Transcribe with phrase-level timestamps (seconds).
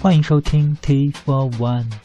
[0.00, 1.99] 欢迎收听 T for One。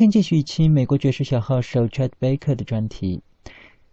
[0.00, 3.20] 今天继续一期美国爵士小号手 Chet Baker 的专题。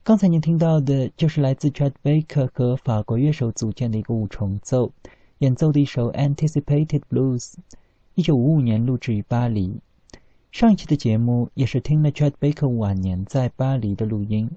[0.06, 4.94] 刚才您听到的就是来自 Chet Baker 和法国乐手组建的一个五重奏，
[5.40, 7.56] 演奏的一首 Anticipated Blues，
[8.16, 9.81] 一九五五年录制于巴黎。
[10.50, 14.50] 上一期的节目也是听了 Chet Baker 晚年在巴黎的录音，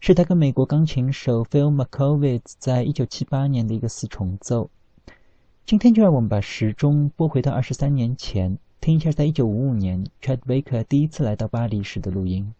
[0.00, 4.70] 是他跟美国钢琴手 Phil Mackovitz 在一九七八年的一个四重奏。
[5.66, 8.56] 今天就让我们把时钟拨回到二十三年前。
[8.88, 12.54] 听一下，在一九五五年，Chet Baker 第一次来到巴黎时的录音。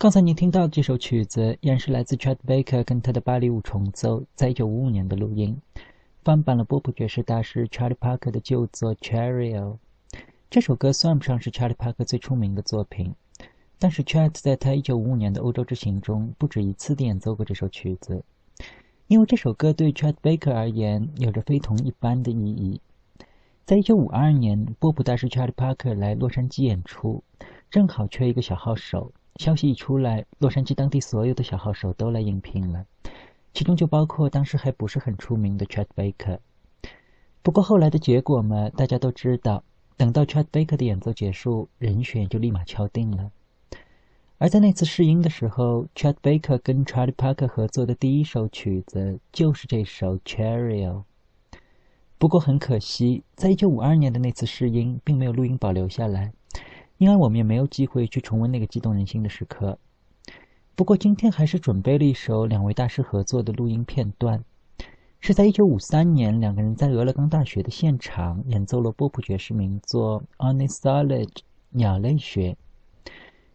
[0.00, 5.60] 刚才您听到的这首曲子，依然是来自 Chet Baker 跟他的芭蕾舞重奏，在一九五五年的录音，
[6.24, 9.76] 翻版了波普爵士大师 Charlie Parker 的旧作《Cheerio》。
[10.48, 13.14] 这首歌算不上是 Charlie Parker 最出名的作品，
[13.78, 18.24] 但是 Chet 在他一九五五年的欧洲之行中不止一次地演奏过这首曲子，
[19.06, 22.80] 因为这首歌对 Chet Baker 而言有着非同一般的意义。
[23.66, 27.22] 在一九五二年，波普大师 Charlie Parker 来洛杉矶演出，
[27.70, 29.12] 正好缺一个小号手。
[29.40, 32.84] 消息一出来，洛杉矶当地所有的小号手都来应聘了，
[33.54, 36.40] 其中就包括当时还不是很出名的 Chet Baker。
[37.40, 39.64] 不过后来的结果嘛，大家都知道。
[39.96, 43.30] 等到 Chet Baker 的演奏结束，人选就立马敲定了。
[44.36, 50.92] 而在那次试音的时候，Chet Baker 跟 Charlie Parker 合作的第一首曲子就是这首《Cheerio》。
[52.18, 56.34] 不过很可惜，在一九五二年的那次试音并没有录音保留下来。
[57.00, 59.78] 因而我们也没有机会去重温那个激动人心的时刻。
[60.76, 64.44] 不过今天还是准备了一首两位大师合作的录音片段，
[65.18, 71.26] 是在1953年两个人在俄勒冈大学的现场演奏了波普爵士名作《Ornithology》
[71.70, 72.58] 鸟类学。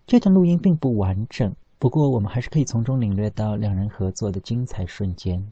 [0.07, 5.51] 这段录音并不完整，不过我们还是可以从中领略到两人合作的精彩瞬间。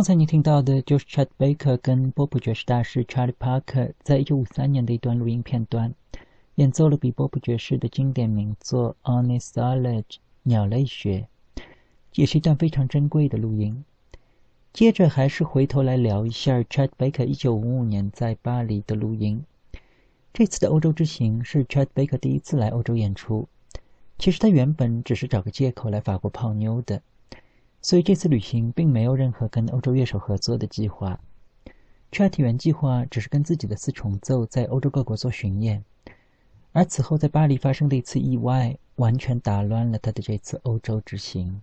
[0.00, 5.92] 刚才你听到的就是 Chet Baker 跟波普爵士大师 Charlie Parker 在一九五三年的一段录音片段，
[6.54, 10.02] 演奏了比波普爵士的经典名作《Ornithology》
[10.44, 11.28] 鸟类学，
[12.14, 13.84] 也是一段非常珍贵的录音。
[14.72, 19.44] 接着还是回头来聊一下 Chet Baker 一九五五年在巴黎的录音。
[20.32, 23.46] 这次的欧洲之行是 Chet Baker 第一次来欧洲演出，
[24.18, 27.02] 其实他原本只是找个借口来法国泡妞的。
[27.82, 31.18] 所以这次旅行并没有任何跟欧洲乐手合作的计划。
[32.12, 35.84] Chat 原计划只是跟自己的四重奏在欧洲各国做巡演，
[36.72, 41.62] 而此后在巴黎发生的一次意外，完全打乱了他的这次欧洲之行。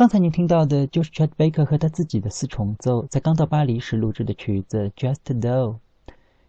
[0.00, 5.74] 刚才您听到的就是 Chet Baker 和他自己的四重奏在刚到巴黎时录制的曲子《Just Though》。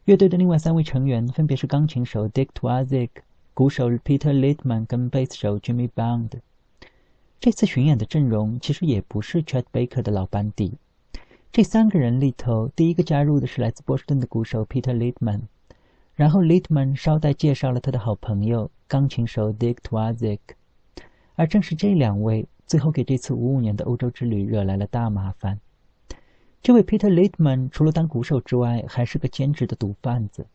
[0.06, 3.10] 乐队的另外三位成员分别是钢琴手 Dick Twazik、
[3.54, 6.30] 鼓手 Peter Littman 跟贝斯手 Jimmy Bond。
[7.42, 10.76] 这次巡演的阵容其实也不是 Chet Baker 的老班底。
[11.52, 15.42] 这三个人里头，第一个加入的是来自波士顿的鼓手 Peter Littman，
[16.16, 20.40] 然后 Littman 捎带介绍了他的好朋友钢琴手 Dick Twazik，
[21.36, 22.48] 而正是这两位。
[22.72, 25.60] 最后给这次五五年的欧洲之旅惹来了大麻烦。
[26.64, 30.46] 这位 Peter Littman 除了当鼓手之外，还是个兼职的毒贩子，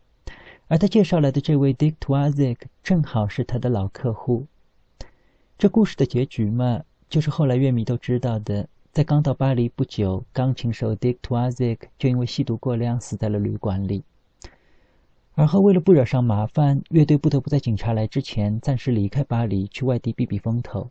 [0.67, 4.47] 而他介绍来的这位 Dick Twazik 正好是他的老客户。
[5.59, 14.03] 这故事的结局嘛，就是后来乐迷都知道的，在刚到巴黎不久，钢琴手 Dick Twazik 就因为吸毒过量死在了旅馆里。
[15.35, 20.89] 而后为了不惹上麻烦，乐队不得不在警察来之前暂时离开巴黎，去外地避避风头。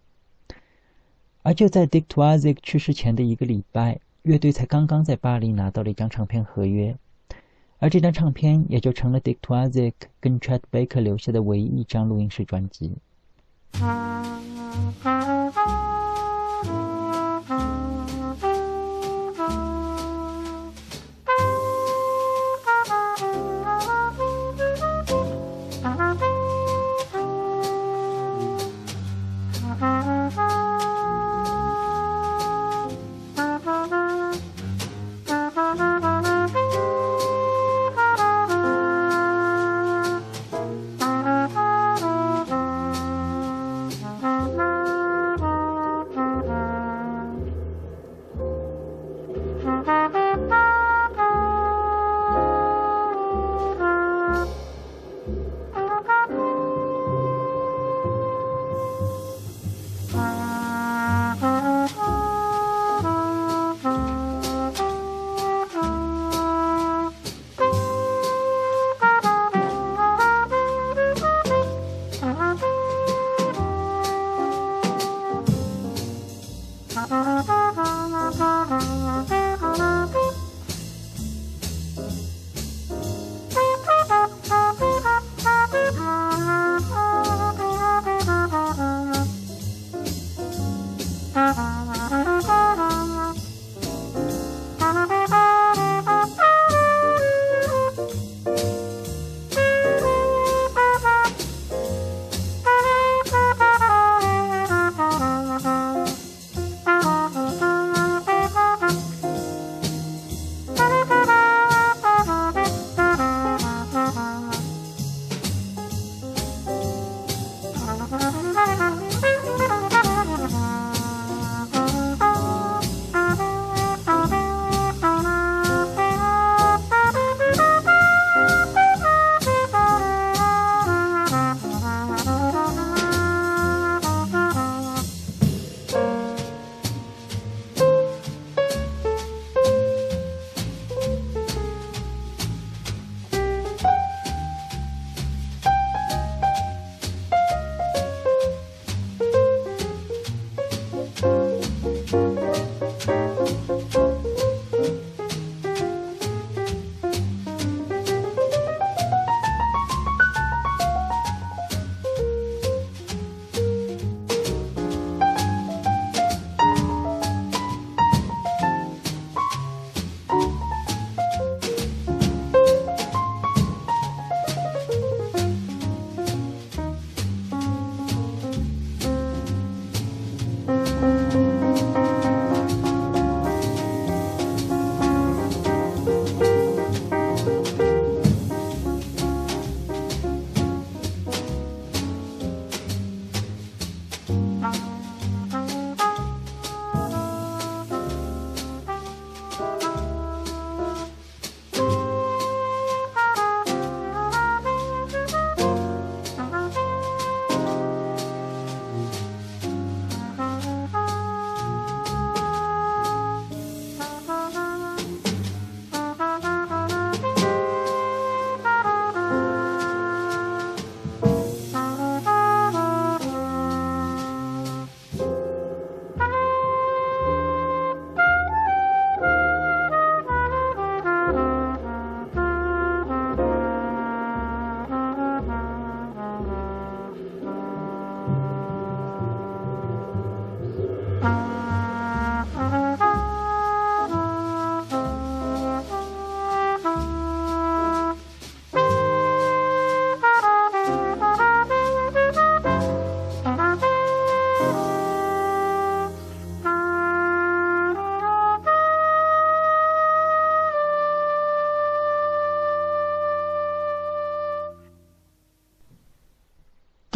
[1.46, 6.96] 而就在 Dick Twazik 去世前的一个礼拜，乐队才刚刚在巴黎拿到了一张唱片合约，
[7.78, 12.96] 而这张唱片也就成了 Dick Twazik 跟 Chet Baker 留下的唯一一张录音室专辑。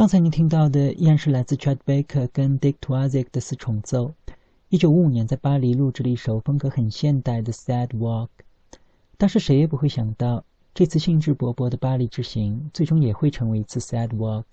[0.01, 4.15] 刚才您听到的依然是来自 Chet Baker 跟 Dick Twardzik 的四重奏。
[4.71, 8.29] 一九五五年在巴黎录制了一首风格很现代的《Sad Walk》。
[9.19, 14.47] 但是谁也不会想到，这次兴致勃勃的巴黎之行，最终也会成为一次 Sad Walk。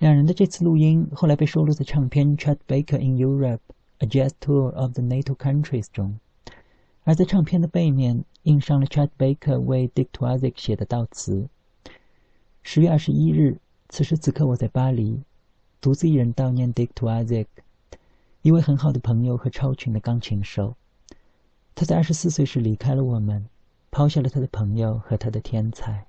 [0.00, 3.60] 两人的这次录音后来被收录在唱片《Chet Baker in Europe:
[3.98, 6.18] A Jazz Tour of the NATO Countries》中，
[7.04, 11.46] 而在唱片的背面印上了 Chet Baker 为 Dick Twardzik 写的悼词。
[12.64, 13.60] 十月二十一日。
[13.92, 15.20] 此时此刻，我在巴黎，
[15.78, 17.44] 独自一人悼念 Dick Twardzik，
[18.40, 20.74] 一位很好的朋友和超群的钢琴手。
[21.74, 23.46] 他在二十四岁时离开了我们，
[23.90, 26.06] 抛下了他的朋友和他的天才。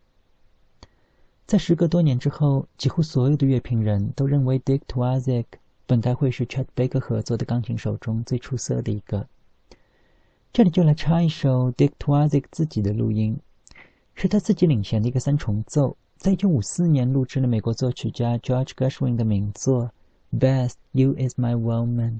[1.46, 5.44] 在时隔多年之后，几乎所有的乐评人都认为 Dick Twardzik
[5.86, 9.28] 本该会是 Chet Baker 合作的钢琴手中最出色的一个。
[10.54, 13.38] 这里就来插一首 Dick Twardzik 自己的录音，
[14.16, 15.98] 是他自己领衔的一个三重奏。
[16.24, 19.92] 在一九五四年录制了美国作曲家 George Gershwin 的名作
[20.40, 22.12] 《Best You Is My Woman》。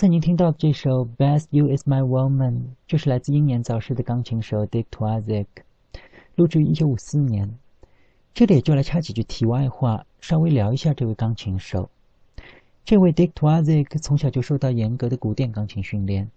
[0.00, 2.52] 才您听到这首《Best You Is My Woman》，
[2.86, 5.44] 就是来自英年早逝的钢琴手 Dick Twardzik，
[6.36, 7.58] 录制于一九五四年。
[8.32, 11.90] 这里也就来插几句题外话，稍微聊一下这位钢琴手。
[12.82, 16.30] 这位 Dick Twardzik 从小就受到严格的古典钢琴训练，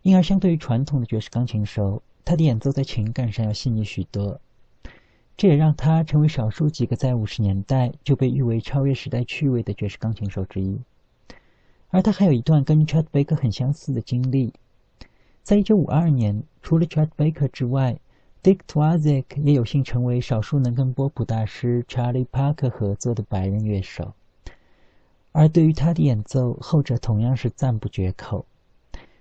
[0.00, 4.40] 因而相对于传统的爵士钢琴手，他的演奏在情感上要细腻许多。
[5.36, 10.80] 这也让他成为少数几个在五十年代就被誉为超越时代趣味的爵士钢琴手之一。
[11.90, 14.52] 而他还有一段跟 Chet Baker 很相似的经历。
[15.42, 17.98] 在一九五二年，除了 Chet Baker 之外
[18.42, 24.12] ，Dick Twardzik 也有幸成为少数能跟波普大师 Charlie Parker 合作的白人乐手。
[25.32, 28.44] 而对于他的演奏，后者同样是赞不绝口。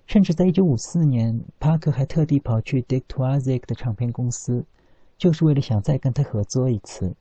[0.06, 4.66] 甚至在一九五四年，帕克还特地跑去 Dick Twardzik 的唱片公司，
[5.18, 7.14] 就是为了想再跟他合作一次。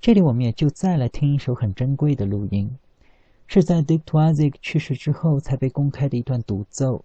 [0.00, 2.78] 这里我们也就再来听一首很珍贵的录音，
[3.48, 7.02] 是在 Dick Twardzik 去世之后才被公开的一段独奏，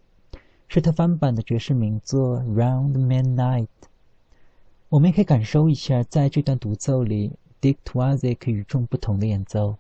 [0.68, 3.64] 是他翻版的爵士名作《Round Midnight》。
[4.90, 9.78] 我们也可以感受一下，在这段独奏里，Dick Twardzik 与众不同的演奏。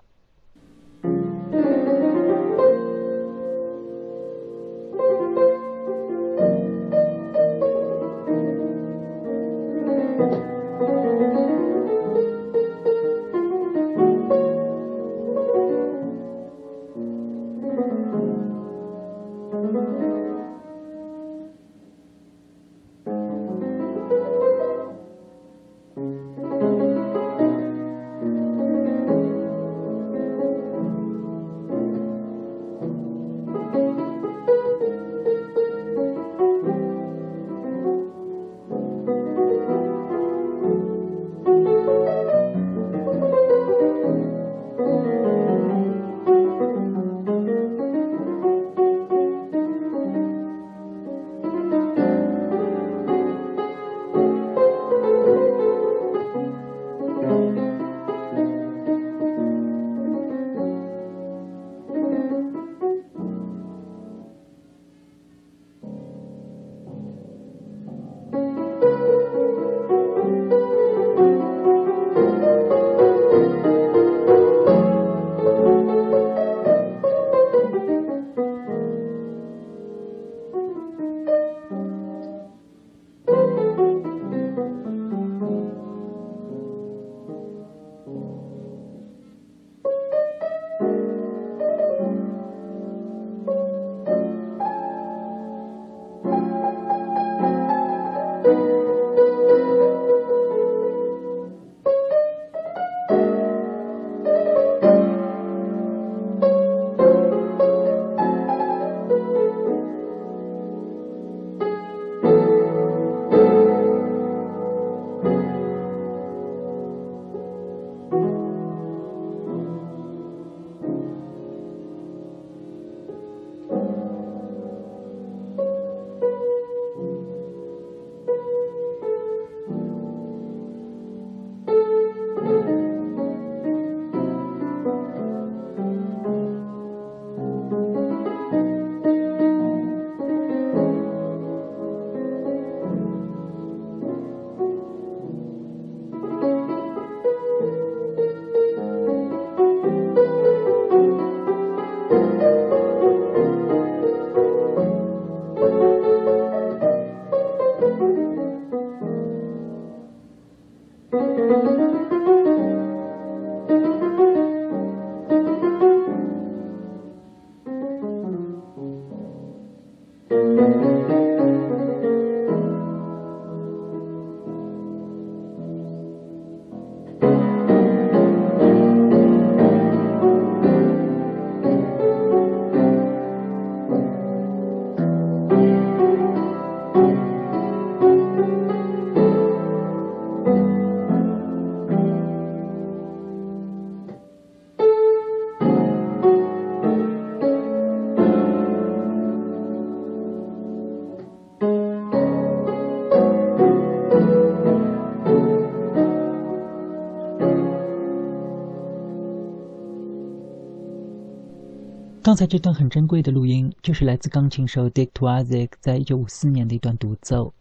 [212.34, 217.54] 刚才这段很珍贵的录音，就是来自钢琴手 Dick t w a z i c 在一九五四年的一段独奏，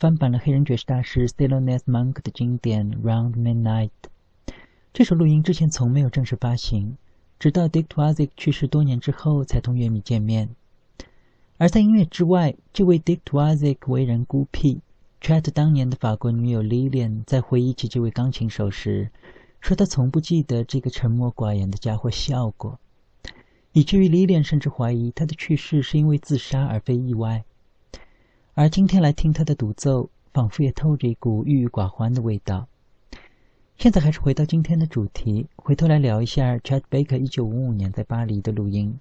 [0.00, 3.90] 翻版了黑人爵士大师 s t e l l o n e s Monk 的经典《Round Midnight》。
[4.92, 6.96] 这首录音之前从没有正式发行，
[7.38, 10.48] 直到 Dick t w a z i c 去世多年之后才同乐迷见面。
[11.58, 14.80] 而在音乐之外，这位 Dick t w a z i c 为人孤僻。
[15.20, 19.12] Chat 当年的法国女友 Lilian 在回忆起这位钢琴手时，
[19.60, 22.80] 说他从不记得这个沉默寡言的家伙笑过。
[23.72, 27.44] 以至于李莲甚至怀疑他的去世是因为自杀而非意外。
[28.54, 32.66] 而今天来听他的独奏，仿佛也透着一股郁郁寡欢的味道。
[33.76, 38.98] 现在还是回到今天的主题，回头来聊一下 Chet Baker 一九五五年在巴黎的录音。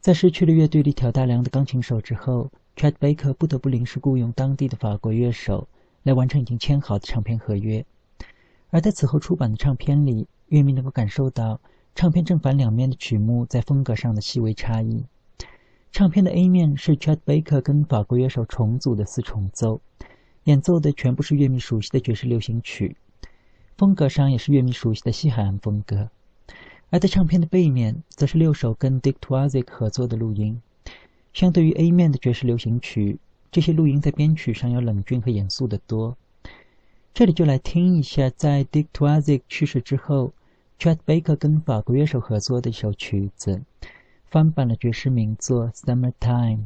[0.00, 5.66] 在失去了乐队里挑大梁的钢琴手之后，Chet Baker 不得不临时雇佣当地的法国乐手
[6.04, 7.84] 来完成已经签好的唱片合约。
[8.70, 11.60] 而在此后出版的唱片里，乐迷能够感受到
[11.94, 15.04] 唱片正反两面的曲目在风格上的细微差异。
[15.92, 19.80] 唱片的 A 面是 Chet Baker 跟法国乐手重组的四重奏，
[20.44, 22.96] 演奏的全部是乐迷熟悉的爵士流行曲，
[23.76, 26.10] 风格上也是乐迷熟悉的西海岸风格。
[26.90, 30.62] 而在唱片的背面，则是六首跟 Dick Twardzik 合作的录音。
[31.32, 33.18] 相对于 A 面的爵士流行曲，
[33.52, 36.16] 这些录音在编曲上要冷峻和严肃的多。
[37.12, 40.32] 这里就来听一下，在 Dick Twardzik 去世之后
[40.80, 43.62] ，Chet Baker 跟法国乐手合作的一首曲子。
[44.30, 46.56] 翻版了爵士名作《Summertime》。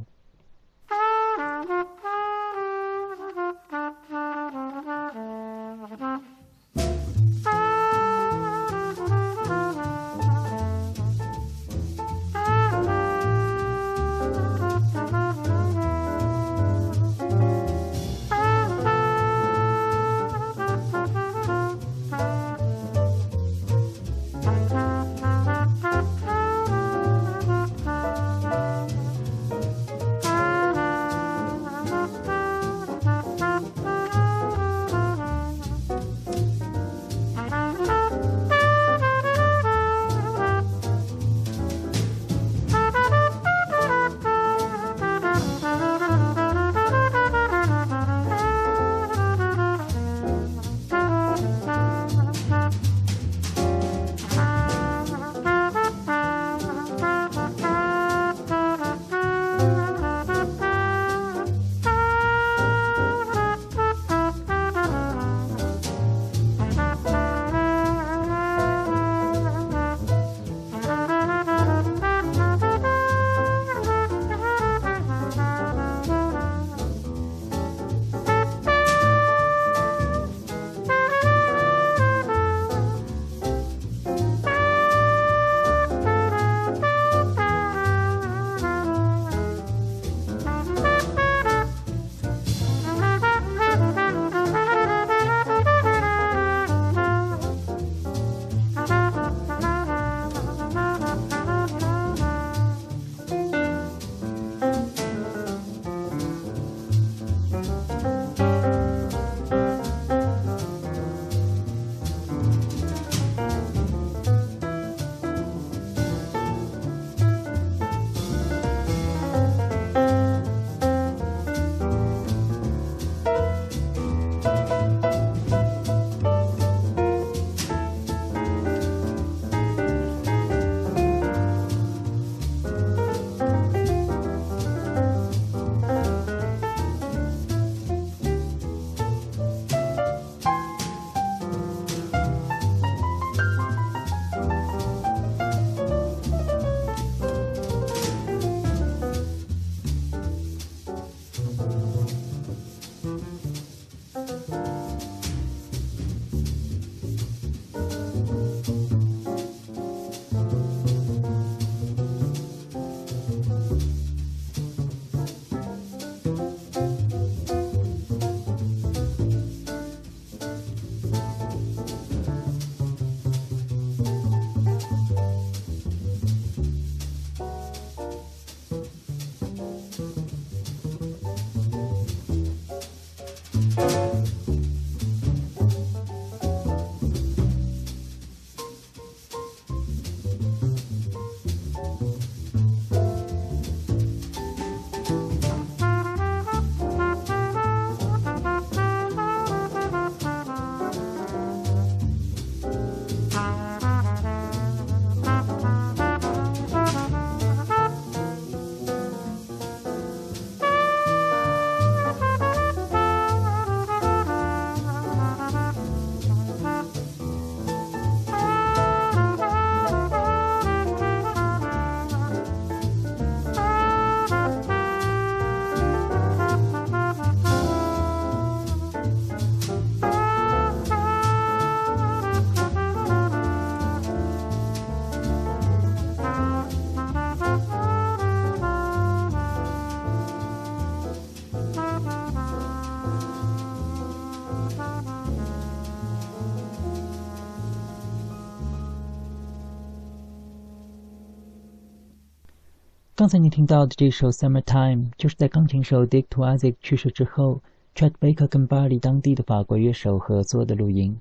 [253.25, 257.62] 刚才你听到的这首《Summertime》，就是在钢琴手 Dick Twardzik 去世之后
[257.94, 261.18] ，Chet Baker 跟巴黎当地的法国乐手合作的录音。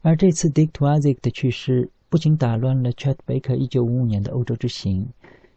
[0.00, 5.08] 而这次 Dick Twardzik 的去世，不仅打乱了 Chet Baker 1955年的欧洲之行，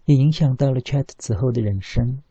[0.06, 2.24] 也影响到了 Chet 此后的人生。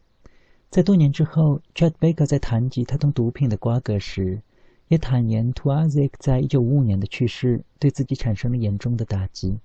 [0.69, 4.43] 在多年之后，Chet Baker 在谈及他同毒品的瓜葛时，
[4.89, 9.61] 也坦言 Twardzik 在1955年的去世对自己产生了严重的打击。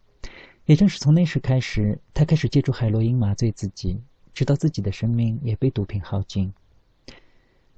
[0.66, 4.02] 也正是从那时开始，他开始借助海洛因麻醉自己，
[4.34, 6.52] 直到自己的生命也被毒品耗尽。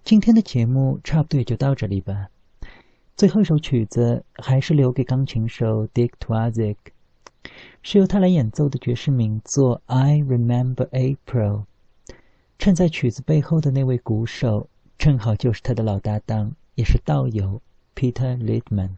[0.05, 2.29] 今天的节目差不多也就到这里吧。
[3.17, 6.77] 最后一首曲子还是留给钢琴手 Dick Twardzik，
[7.83, 11.65] 是由他来演奏的爵士名作《I Remember April》。
[12.57, 17.61] 衬在曲子背后的那位鼓手，正好就是他的老搭档，也是道友
[17.95, 18.91] Peter Littman。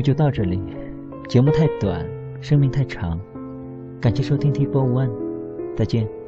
[0.00, 0.62] 就到这里，
[1.28, 2.06] 节目太短，
[2.40, 3.20] 生命太长，
[4.00, 5.10] 感谢收听 T Four One，
[5.76, 6.19] 再见。